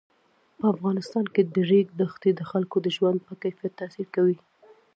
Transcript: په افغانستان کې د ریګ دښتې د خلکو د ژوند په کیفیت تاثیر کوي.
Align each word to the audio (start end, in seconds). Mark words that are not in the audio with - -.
په 0.57 0.65
افغانستان 0.73 1.25
کې 1.33 1.41
د 1.53 1.55
ریګ 1.69 1.87
دښتې 2.01 2.31
د 2.35 2.41
خلکو 2.51 2.77
د 2.81 2.87
ژوند 2.95 3.19
په 3.27 3.33
کیفیت 3.41 3.73
تاثیر 3.81 4.07
کوي. 4.15 4.37